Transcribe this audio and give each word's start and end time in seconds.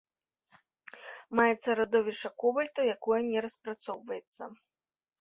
Маецца 1.41 1.69
радовішча 1.81 2.33
кобальту, 2.47 2.79
якое 2.97 3.21
не 3.31 3.39
распрацоўваецца. 3.49 4.43